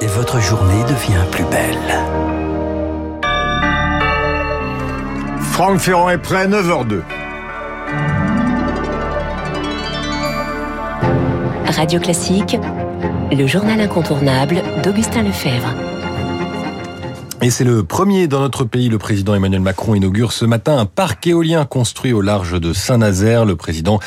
et 0.00 0.06
votre 0.06 0.40
journée 0.40 0.82
devient 0.84 1.24
plus 1.30 1.44
belle. 1.44 1.76
Franck 5.52 5.78
Ferrand 5.78 6.08
est 6.08 6.18
prêt, 6.18 6.48
9h02. 6.48 7.02
Radio 11.66 12.00
Classique, 12.00 12.56
le 13.30 13.46
journal 13.46 13.80
incontournable 13.80 14.62
d'Augustin 14.82 15.22
Lefebvre. 15.22 15.74
Et 17.42 17.48
c'est 17.48 17.64
le 17.64 17.84
premier 17.84 18.26
dans 18.26 18.40
notre 18.40 18.64
pays. 18.64 18.90
Le 18.90 18.98
président 18.98 19.34
Emmanuel 19.34 19.62
Macron 19.62 19.94
inaugure 19.94 20.32
ce 20.32 20.44
matin 20.44 20.76
un 20.76 20.84
parc 20.84 21.26
éolien 21.26 21.64
construit 21.64 22.12
au 22.12 22.20
large 22.20 22.60
de 22.60 22.74
Saint-Nazaire. 22.74 23.46
Le 23.46 23.56
président 23.56 23.98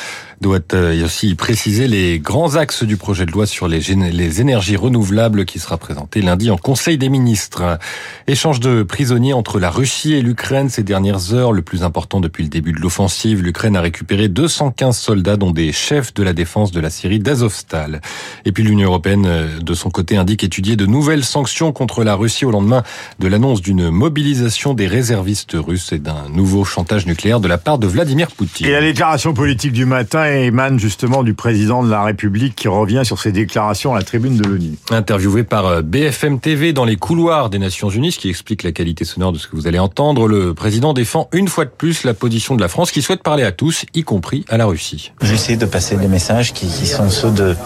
doit 0.44 0.74
euh, 0.74 1.04
aussi 1.06 1.34
préciser 1.34 1.88
les 1.88 2.18
grands 2.18 2.56
axes 2.56 2.84
du 2.84 2.98
projet 2.98 3.24
de 3.24 3.30
loi 3.30 3.46
sur 3.46 3.66
les, 3.66 3.80
les 3.80 4.40
énergies 4.42 4.76
renouvelables 4.76 5.46
qui 5.46 5.58
sera 5.58 5.78
présenté 5.78 6.20
lundi 6.20 6.50
en 6.50 6.58
Conseil 6.58 6.98
des 6.98 7.08
ministres. 7.08 7.78
Échange 8.26 8.60
de 8.60 8.82
prisonniers 8.82 9.32
entre 9.32 9.58
la 9.58 9.70
Russie 9.70 10.12
et 10.12 10.20
l'Ukraine 10.20 10.68
ces 10.68 10.82
dernières 10.82 11.32
heures, 11.32 11.52
le 11.52 11.62
plus 11.62 11.82
important 11.82 12.20
depuis 12.20 12.42
le 12.42 12.50
début 12.50 12.72
de 12.72 12.78
l'offensive. 12.78 13.42
L'Ukraine 13.42 13.74
a 13.74 13.80
récupéré 13.80 14.28
215 14.28 14.94
soldats 14.94 15.38
dont 15.38 15.50
des 15.50 15.72
chefs 15.72 16.12
de 16.12 16.22
la 16.22 16.34
défense 16.34 16.72
de 16.72 16.80
la 16.80 16.90
Syrie 16.90 17.20
d'Azovstal. 17.20 18.02
Et 18.44 18.52
puis 18.52 18.64
l'Union 18.64 18.88
européenne, 18.88 19.24
euh, 19.26 19.60
de 19.60 19.72
son 19.72 19.88
côté, 19.88 20.18
indique 20.18 20.44
étudier 20.44 20.76
de 20.76 20.84
nouvelles 20.84 21.24
sanctions 21.24 21.72
contre 21.72 22.04
la 22.04 22.16
Russie 22.16 22.44
au 22.44 22.50
lendemain 22.50 22.82
de 23.18 23.28
l'annonce 23.28 23.62
d'une 23.62 23.88
mobilisation 23.88 24.74
des 24.74 24.88
réservistes 24.88 25.54
russes 25.54 25.92
et 25.92 25.98
d'un 25.98 26.28
nouveau 26.28 26.64
chantage 26.64 27.06
nucléaire 27.06 27.40
de 27.40 27.48
la 27.48 27.56
part 27.56 27.78
de 27.78 27.86
Vladimir 27.86 28.30
Poutine. 28.30 28.66
Et 28.66 28.72
la 28.72 28.82
déclaration 28.82 29.32
politique 29.32 29.72
du 29.72 29.86
matin 29.86 30.33
émane 30.36 30.78
justement 30.78 31.22
du 31.22 31.34
président 31.34 31.82
de 31.82 31.90
la 31.90 32.02
République 32.02 32.54
qui 32.54 32.68
revient 32.68 33.02
sur 33.04 33.20
ses 33.20 33.32
déclarations 33.32 33.94
à 33.94 33.98
la 33.98 34.04
tribune 34.04 34.36
de 34.36 34.44
l'ONU. 34.44 34.72
Interviewé 34.90 35.44
par 35.44 35.66
euh, 35.66 35.82
BFM 35.82 36.40
TV 36.40 36.72
dans 36.72 36.84
les 36.84 36.96
couloirs 36.96 37.50
des 37.50 37.58
Nations 37.58 37.88
Unies, 37.88 38.12
ce 38.12 38.18
qui 38.18 38.28
explique 38.28 38.62
la 38.62 38.72
qualité 38.72 39.04
sonore 39.04 39.32
de 39.32 39.38
ce 39.38 39.46
que 39.46 39.56
vous 39.56 39.66
allez 39.66 39.78
entendre, 39.78 40.28
le 40.28 40.54
président 40.54 40.92
défend 40.92 41.28
une 41.32 41.48
fois 41.48 41.64
de 41.64 41.70
plus 41.70 42.04
la 42.04 42.14
position 42.14 42.54
de 42.54 42.60
la 42.60 42.68
France 42.68 42.90
qui 42.90 43.02
souhaite 43.02 43.22
parler 43.22 43.44
à 43.44 43.52
tous, 43.52 43.84
y 43.94 44.02
compris 44.02 44.44
à 44.48 44.56
la 44.56 44.66
Russie. 44.66 45.12
J'essaie 45.22 45.56
de 45.56 45.66
passer 45.66 45.96
des 45.96 46.08
messages 46.08 46.52
qui, 46.52 46.66
qui, 46.66 46.86
sont 46.86 47.10
ceux 47.10 47.30
de, 47.30 47.56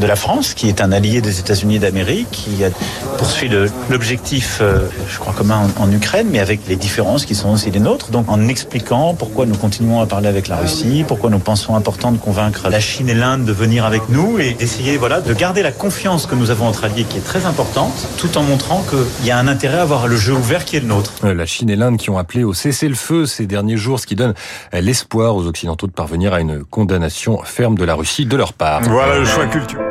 de 0.00 0.06
la 0.06 0.16
France, 0.16 0.54
qui 0.54 0.68
est 0.68 0.80
un 0.80 0.92
allié 0.92 1.20
des 1.20 1.40
États-Unis 1.40 1.78
d'Amérique, 1.78 2.28
qui 2.30 2.64
a 2.64 2.70
poursuit 3.18 3.50
l'objectif, 3.90 4.58
euh, 4.60 4.88
je 5.08 5.18
crois, 5.18 5.32
commun 5.32 5.68
en, 5.78 5.84
en 5.84 5.92
Ukraine, 5.92 6.28
mais 6.30 6.40
avec 6.40 6.60
les 6.68 6.76
différences 6.76 7.24
qui 7.24 7.34
sont 7.34 7.50
aussi 7.50 7.70
les 7.70 7.80
nôtres. 7.80 8.10
Donc 8.10 8.28
en 8.28 8.48
expliquant 8.48 9.14
pourquoi 9.14 9.46
nous 9.46 9.56
continuons 9.56 10.00
à 10.00 10.06
parler 10.06 10.28
avec 10.28 10.48
la 10.48 10.56
Russie, 10.56 11.04
pourquoi 11.06 11.30
nous 11.30 11.38
pensons 11.38 11.74
important 11.74 12.05
de 12.12 12.18
convaincre 12.18 12.68
la 12.68 12.80
Chine 12.80 13.08
et 13.08 13.14
l'Inde 13.14 13.44
de 13.44 13.52
venir 13.52 13.84
avec 13.84 14.08
nous 14.08 14.38
et 14.38 14.52
d'essayer 14.52 14.96
voilà, 14.96 15.20
de 15.20 15.32
garder 15.32 15.62
la 15.62 15.72
confiance 15.72 16.26
que 16.26 16.34
nous 16.34 16.50
avons 16.50 16.66
entre 16.66 16.84
alliés 16.84 17.04
qui 17.04 17.18
est 17.18 17.24
très 17.24 17.46
importante, 17.46 18.08
tout 18.18 18.36
en 18.38 18.42
montrant 18.42 18.84
qu'il 18.88 19.26
y 19.26 19.30
a 19.30 19.38
un 19.38 19.48
intérêt 19.48 19.78
à 19.78 19.82
avoir 19.82 20.06
le 20.06 20.16
jeu 20.16 20.34
ouvert 20.34 20.64
qui 20.64 20.76
est 20.76 20.80
le 20.80 20.86
nôtre. 20.86 21.12
La 21.22 21.46
Chine 21.46 21.70
et 21.70 21.76
l'Inde 21.76 21.96
qui 21.96 22.10
ont 22.10 22.18
appelé 22.18 22.44
au 22.44 22.54
cessez-le-feu 22.54 23.26
ces 23.26 23.46
derniers 23.46 23.76
jours, 23.76 24.00
ce 24.00 24.06
qui 24.06 24.16
donne 24.16 24.34
l'espoir 24.72 25.36
aux 25.36 25.46
Occidentaux 25.46 25.86
de 25.86 25.92
parvenir 25.92 26.34
à 26.34 26.40
une 26.40 26.64
condamnation 26.64 27.40
ferme 27.44 27.76
de 27.76 27.84
la 27.84 27.94
Russie 27.94 28.26
de 28.26 28.36
leur 28.36 28.52
part. 28.52 28.82
Voilà 28.82 29.18
le 29.18 29.24
choix 29.24 29.46
culturel. 29.46 29.85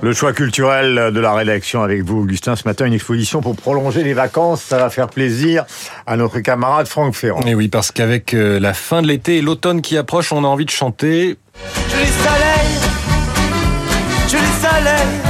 Le 0.00 0.12
choix 0.12 0.32
culturel 0.32 1.12
de 1.12 1.20
la 1.20 1.34
rédaction 1.34 1.82
avec 1.82 2.02
vous, 2.02 2.20
Augustin. 2.20 2.54
Ce 2.54 2.62
matin, 2.66 2.86
une 2.86 2.92
exposition 2.92 3.40
pour 3.40 3.56
prolonger 3.56 4.04
les 4.04 4.14
vacances. 4.14 4.62
Ça 4.62 4.78
va 4.78 4.90
faire 4.90 5.08
plaisir 5.08 5.64
à 6.06 6.16
notre 6.16 6.38
camarade 6.38 6.86
Franck 6.86 7.14
Ferrand. 7.14 7.40
Et 7.42 7.54
oui, 7.54 7.68
parce 7.68 7.90
qu'avec 7.90 8.32
euh, 8.32 8.60
la 8.60 8.74
fin 8.74 9.02
de 9.02 9.08
l'été 9.08 9.38
et 9.38 9.42
l'automne 9.42 9.82
qui 9.82 9.96
approche, 9.96 10.32
on 10.32 10.44
a 10.44 10.46
envie 10.46 10.66
de 10.66 10.70
chanter. 10.70 11.36
Joli 11.90 12.06
soleil, 12.06 12.78
joli 14.28 14.42
soleil. 14.62 15.27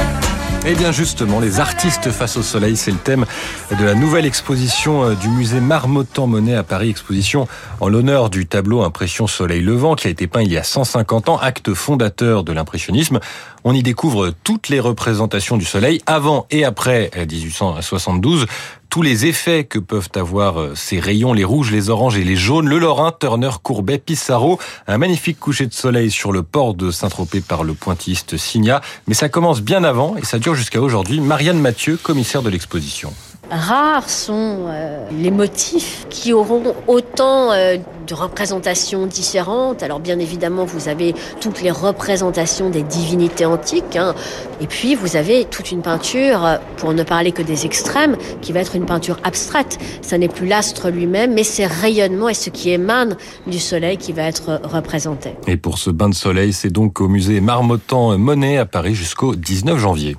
Eh 0.65 0.75
bien 0.75 0.91
justement, 0.91 1.39
les 1.39 1.61
artistes 1.61 2.11
face 2.11 2.35
au 2.35 2.43
soleil, 2.43 2.75
c'est 2.75 2.91
le 2.91 2.97
thème 2.97 3.25
de 3.71 3.85
la 3.85 3.95
nouvelle 3.95 4.25
exposition 4.25 5.05
euh, 5.05 5.15
du 5.15 5.29
musée 5.29 5.61
Marmottan-Monet 5.61 6.53
à 6.53 6.63
Paris, 6.63 6.89
exposition 6.89 7.47
en 7.79 7.87
l'honneur 7.87 8.29
du 8.29 8.45
tableau 8.45 8.83
Impression 8.83 9.25
Soleil 9.25 9.61
Levant 9.61 9.95
qui 9.95 10.07
a 10.07 10.09
été 10.09 10.27
peint 10.27 10.41
il 10.41 10.51
y 10.51 10.57
a 10.57 10.63
150 10.63 11.29
ans, 11.29 11.37
acte 11.37 11.73
fondateur 11.73 12.43
de 12.43 12.51
l'impressionnisme. 12.51 13.19
On 13.63 13.73
y 13.73 13.81
découvre 13.83 14.33
toutes 14.43 14.67
les 14.67 14.81
représentations 14.81 15.55
du 15.55 15.65
soleil 15.65 16.01
avant 16.05 16.45
et 16.51 16.65
après 16.65 17.09
1872 17.15 18.45
tous 18.89 19.01
les 19.01 19.25
effets 19.27 19.65
que 19.65 19.77
peuvent 19.77 20.09
avoir 20.15 20.75
ces 20.75 20.99
rayons, 20.99 21.33
les 21.33 21.43
rouges, 21.43 21.71
les 21.71 21.89
oranges 21.89 22.17
et 22.17 22.23
les 22.23 22.35
jaunes. 22.35 22.67
Le 22.67 22.79
Lorrain, 22.79 23.11
Turner, 23.11 23.51
Courbet, 23.61 23.99
Pissarro, 23.99 24.59
un 24.87 24.97
magnifique 24.97 25.39
coucher 25.39 25.67
de 25.67 25.73
soleil 25.73 26.09
sur 26.09 26.31
le 26.31 26.43
port 26.43 26.73
de 26.73 26.89
Saint-Tropez 26.89 27.41
par 27.41 27.63
le 27.63 27.73
pointilliste 27.73 28.37
Signa. 28.37 28.81
Mais 29.07 29.13
ça 29.13 29.29
commence 29.29 29.61
bien 29.61 29.83
avant 29.83 30.15
et 30.17 30.25
ça 30.25 30.39
dure 30.39 30.55
jusqu'à 30.55 30.81
aujourd'hui. 30.81 31.19
Marianne 31.19 31.59
Mathieu, 31.59 31.97
commissaire 32.01 32.41
de 32.41 32.49
l'exposition. 32.49 33.13
Rares 33.51 34.09
sont 34.09 34.65
euh, 34.67 35.03
les 35.11 35.31
motifs 35.31 36.05
qui 36.09 36.33
auront 36.33 36.75
autant 36.87 37.51
euh, 37.51 37.77
de 38.07 38.13
représentations 38.13 39.07
différentes. 39.07 39.81
Alors 39.81 39.99
bien 39.99 40.19
évidemment, 40.19 40.65
vous 40.65 40.87
avez 40.87 41.15
toutes 41.41 41.61
les 41.61 41.71
représentations 41.71 42.69
des 42.69 42.83
divinités 42.83 43.45
antiques, 43.45 43.95
hein. 43.95 44.13
et 44.61 44.67
puis 44.67 44.95
vous 44.95 45.15
avez 45.15 45.45
toute 45.45 45.71
une 45.71 45.81
peinture, 45.81 46.59
pour 46.77 46.93
ne 46.93 47.03
parler 47.03 47.31
que 47.31 47.41
des 47.41 47.65
extrêmes, 47.65 48.17
qui 48.41 48.51
va 48.51 48.59
être 48.59 48.75
une 48.75 48.85
peinture 48.85 49.17
abstraite. 49.23 49.77
Ça 50.01 50.17
n'est 50.17 50.27
plus 50.27 50.47
l'astre 50.47 50.89
lui-même, 50.89 51.33
mais 51.33 51.43
c'est 51.43 51.65
rayonnement 51.65 52.29
et 52.29 52.33
ce 52.33 52.49
qui 52.49 52.71
émane 52.71 53.17
du 53.47 53.59
soleil 53.59 53.97
qui 53.97 54.13
va 54.13 54.23
être 54.23 54.61
représenté. 54.63 55.35
Et 55.47 55.57
pour 55.57 55.77
ce 55.77 55.89
bain 55.89 56.09
de 56.09 56.15
soleil, 56.15 56.53
c'est 56.53 56.71
donc 56.71 57.01
au 57.01 57.07
musée 57.07 57.41
Marmottan-Monet 57.41 58.57
à 58.57 58.65
Paris 58.65 58.95
jusqu'au 58.95 59.35
19 59.35 59.77
janvier. 59.77 60.17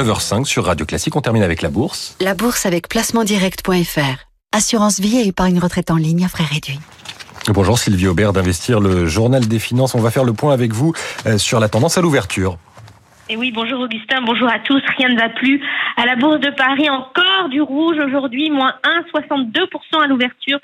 9h05 0.00 0.44
sur 0.44 0.64
Radio 0.64 0.86
Classique. 0.86 1.14
On 1.14 1.20
termine 1.20 1.42
avec 1.42 1.60
la 1.60 1.68
bourse. 1.68 2.16
La 2.20 2.34
bourse 2.34 2.64
avec 2.64 2.88
placementdirect.fr. 2.88 4.24
Assurance 4.52 4.98
vie 4.98 5.18
et 5.18 5.26
épargne 5.28 5.58
retraite 5.58 5.90
en 5.90 5.96
ligne 5.96 6.24
à 6.24 6.28
frais 6.28 6.44
réduits. 6.44 6.80
Bonjour 7.48 7.78
Sylvie 7.78 8.08
Aubert 8.08 8.32
d'Investir, 8.32 8.80
le 8.80 9.06
journal 9.06 9.46
des 9.46 9.58
finances. 9.58 9.94
On 9.94 10.00
va 10.00 10.10
faire 10.10 10.24
le 10.24 10.32
point 10.32 10.52
avec 10.54 10.72
vous 10.72 10.94
sur 11.36 11.60
la 11.60 11.68
tendance 11.68 11.98
à 11.98 12.00
l'ouverture. 12.00 12.56
Et 13.28 13.36
oui, 13.36 13.52
bonjour 13.52 13.80
Augustin, 13.80 14.22
bonjour 14.22 14.48
à 14.48 14.58
tous. 14.58 14.82
Rien 14.98 15.08
ne 15.10 15.18
va 15.18 15.28
plus. 15.28 15.60
À 15.96 16.04
la 16.04 16.16
Bourse 16.16 16.40
de 16.40 16.50
Paris, 16.50 16.90
encore 16.90 17.48
du 17.50 17.60
rouge 17.60 17.96
aujourd'hui, 18.04 18.50
moins 18.50 18.74
1,62% 19.14 20.02
à 20.02 20.06
l'ouverture, 20.06 20.58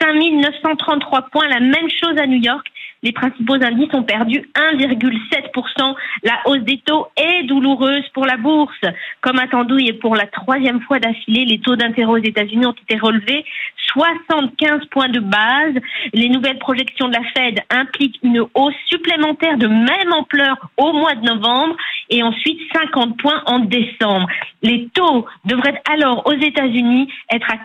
5933 0.00 1.28
points. 1.30 1.46
La 1.48 1.60
même 1.60 1.88
chose 2.00 2.18
à 2.18 2.26
New 2.26 2.42
York. 2.42 2.66
Les 3.02 3.12
principaux 3.12 3.54
indices 3.54 3.94
ont 3.94 4.02
perdu 4.02 4.48
1,7%. 4.54 5.94
La 6.24 6.40
hausse 6.46 6.62
des 6.62 6.78
taux 6.84 7.06
est 7.16 7.44
douloureuse 7.44 8.04
pour 8.12 8.26
la 8.26 8.36
bourse. 8.36 8.80
Comme 9.20 9.38
attendu 9.38 9.84
et 9.84 9.92
pour 9.92 10.16
la 10.16 10.26
troisième 10.26 10.80
fois 10.82 10.98
d'affilée, 10.98 11.44
les 11.44 11.60
taux 11.60 11.76
d'intérêt 11.76 12.10
aux 12.10 12.16
États-Unis 12.16 12.66
ont 12.66 12.72
été 12.72 12.98
relevés 12.98 13.44
75 13.92 14.86
points 14.90 15.08
de 15.08 15.20
base. 15.20 15.74
Les 16.12 16.28
nouvelles 16.28 16.58
projections 16.58 17.08
de 17.08 17.14
la 17.14 17.22
Fed 17.36 17.60
impliquent 17.70 18.18
une 18.22 18.40
hausse 18.54 18.74
supplémentaire 18.86 19.56
de 19.56 19.66
même 19.66 20.12
ampleur 20.12 20.56
au 20.76 20.92
mois 20.92 21.14
de 21.14 21.24
novembre 21.24 21.76
et 22.10 22.22
ensuite 22.22 22.60
50 22.72 23.16
points 23.18 23.42
en 23.46 23.60
décembre. 23.60 24.28
Les 24.62 24.88
taux 24.92 25.26
devraient 25.44 25.80
alors 25.92 26.26
aux 26.26 26.32
États-Unis 26.32 27.08
être 27.32 27.50
à 27.50 27.56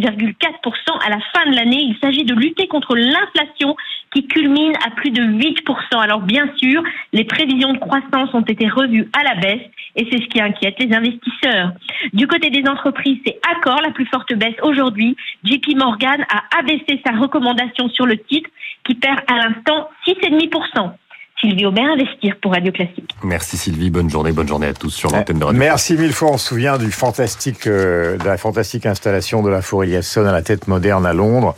4,4% 0.00 1.06
à 1.06 1.10
la 1.10 1.18
fin 1.34 1.50
de 1.50 1.56
l'année. 1.56 1.82
Il 1.82 1.96
s'agit 2.00 2.24
de 2.24 2.34
lutter 2.34 2.68
contre 2.68 2.96
l'inflation 2.96 3.76
qui 4.12 4.26
culmine 4.26 4.72
à 4.86 4.90
plus 4.90 5.10
de 5.10 5.22
8%. 5.22 6.00
Alors 6.00 6.20
bien 6.20 6.48
sûr, 6.56 6.82
les 7.12 7.24
prévisions 7.24 7.72
de 7.72 7.78
croissance 7.78 8.32
ont 8.34 8.42
été 8.42 8.68
revues 8.68 9.08
à 9.18 9.22
la 9.22 9.34
baisse 9.40 9.66
et 9.96 10.06
c'est 10.10 10.22
ce 10.22 10.28
qui 10.28 10.40
inquiète 10.40 10.76
les 10.78 10.94
investisseurs. 10.94 11.72
Du 12.12 12.26
côté 12.26 12.50
des 12.50 12.68
entreprises, 12.68 13.18
c'est 13.26 13.38
Accor 13.50 13.80
la 13.82 13.90
plus 13.90 14.06
forte 14.06 14.32
baisse 14.34 14.56
aujourd'hui. 14.62 15.16
JP 15.44 15.76
Morgan 15.76 16.24
a 16.30 16.58
abaissé 16.58 17.00
sa 17.04 17.12
recommandation 17.12 17.88
sur 17.88 18.06
le 18.06 18.18
titre 18.18 18.50
qui 18.84 18.94
perd 18.94 19.20
à 19.26 19.36
l'instant 19.36 19.88
6,5%. 20.06 20.92
Sylvie 21.40 21.66
Aubert, 21.66 21.84
Investir 21.92 22.36
pour 22.42 22.52
Radio 22.52 22.72
Classique. 22.72 23.14
Merci 23.22 23.56
Sylvie, 23.56 23.90
bonne 23.90 24.10
journée, 24.10 24.32
bonne 24.32 24.48
journée 24.48 24.66
à 24.66 24.74
tous 24.74 24.90
sur 24.90 25.10
l'antenne 25.10 25.38
de 25.38 25.44
Radio 25.44 25.58
Merci 25.58 25.94
mille 25.94 26.12
fois, 26.12 26.32
on 26.32 26.38
se 26.38 26.48
souvient 26.48 26.78
du 26.78 26.90
fantastique, 26.90 27.66
euh, 27.66 28.16
de 28.16 28.24
la 28.24 28.36
fantastique 28.36 28.86
installation 28.86 29.42
de 29.42 29.48
la 29.48 29.62
Forêt 29.62 29.88
Yasson 29.88 30.26
à 30.26 30.32
la 30.32 30.42
tête 30.42 30.66
moderne 30.66 31.06
à 31.06 31.12
Londres. 31.12 31.54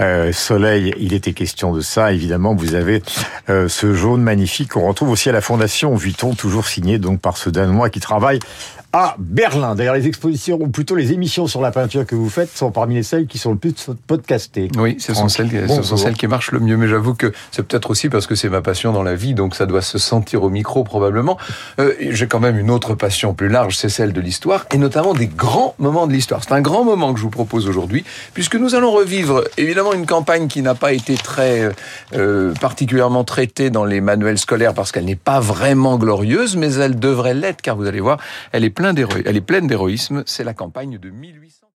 Euh, 0.00 0.32
soleil, 0.32 0.92
il 0.98 1.14
était 1.14 1.32
question 1.32 1.72
de 1.72 1.80
ça, 1.80 2.12
évidemment, 2.12 2.54
vous 2.54 2.74
avez 2.74 3.02
euh, 3.48 3.68
ce 3.68 3.94
jaune 3.94 4.22
magnifique 4.22 4.72
qu'on 4.72 4.86
retrouve 4.86 5.10
aussi 5.10 5.30
à 5.30 5.32
la 5.32 5.40
Fondation 5.40 5.94
Vuitton, 5.94 6.34
toujours 6.34 6.66
signé 6.66 6.98
donc 6.98 7.20
par 7.20 7.38
ce 7.38 7.48
Danois 7.48 7.88
qui 7.88 8.00
travaille 8.00 8.38
à 8.92 9.16
Berlin. 9.18 9.74
D'ailleurs, 9.74 9.94
les 9.94 10.06
expositions, 10.06 10.58
ou 10.60 10.68
plutôt 10.68 10.94
les 10.94 11.12
émissions 11.12 11.46
sur 11.46 11.60
la 11.60 11.70
peinture 11.70 12.06
que 12.06 12.14
vous 12.14 12.28
faites, 12.28 12.54
sont 12.56 12.70
parmi 12.70 12.94
les 12.96 13.02
celles 13.02 13.26
qui 13.26 13.38
sont 13.38 13.52
le 13.52 13.58
plus 13.58 13.90
podcastées. 14.06 14.68
Oui, 14.76 14.96
ce 14.98 15.14
sont, 15.14 15.28
celles, 15.28 15.50
ce 15.68 15.82
sont 15.82 15.96
celles 15.96 16.16
qui 16.16 16.26
marchent 16.26 16.52
le 16.52 16.60
mieux. 16.60 16.76
Mais 16.76 16.88
j'avoue 16.88 17.14
que 17.14 17.32
c'est 17.50 17.62
peut-être 17.62 17.90
aussi 17.90 18.08
parce 18.08 18.26
que 18.26 18.34
c'est 18.34 18.48
ma 18.48 18.60
passion 18.60 18.92
dans 18.92 19.02
la 19.02 19.14
vie, 19.14 19.34
donc 19.34 19.54
ça 19.54 19.66
doit 19.66 19.82
se 19.82 19.98
sentir 19.98 20.42
au 20.42 20.50
micro 20.50 20.84
probablement. 20.84 21.38
Euh, 21.78 21.94
J'ai 22.10 22.26
quand 22.26 22.40
même 22.40 22.58
une 22.58 22.70
autre 22.70 22.94
passion 22.94 23.34
plus 23.34 23.48
large, 23.48 23.76
c'est 23.76 23.88
celle 23.88 24.12
de 24.12 24.20
l'histoire, 24.20 24.66
et 24.72 24.78
notamment 24.78 25.14
des 25.14 25.26
grands 25.26 25.74
moments 25.78 26.06
de 26.06 26.12
l'histoire. 26.12 26.42
C'est 26.44 26.52
un 26.52 26.60
grand 26.60 26.84
moment 26.84 27.12
que 27.12 27.18
je 27.18 27.24
vous 27.24 27.30
propose 27.30 27.66
aujourd'hui, 27.68 28.04
puisque 28.34 28.56
nous 28.56 28.74
allons 28.74 28.92
revivre 28.92 29.44
évidemment 29.56 29.94
une 29.94 30.06
campagne 30.06 30.48
qui 30.48 30.60
n'a 30.60 30.74
pas 30.74 30.92
été 30.92 31.14
très 31.14 31.70
euh, 32.14 32.52
particulièrement 32.60 33.24
traitée 33.24 33.70
dans 33.70 33.84
les 33.84 34.00
manuels 34.00 34.38
scolaires 34.38 34.74
parce 34.74 34.92
qu'elle 34.92 35.06
n'est 35.06 35.16
pas 35.16 35.40
vraiment 35.40 35.96
glorieuse, 35.96 36.56
mais 36.56 36.74
elle 36.74 36.98
devrait 36.98 37.34
l'être, 37.34 37.62
car 37.62 37.76
vous 37.76 37.86
allez 37.86 38.00
voir, 38.00 38.18
elle 38.52 38.64
est, 38.64 38.70
elle 38.84 39.36
est 39.36 39.40
pleine 39.40 39.66
d'héroïsme. 39.66 40.22
C'est 40.26 40.44
la 40.44 40.54
campagne 40.54 40.98
de 40.98 41.10
1800. 41.10 41.66